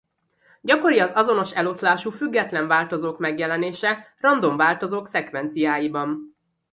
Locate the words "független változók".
2.09-3.19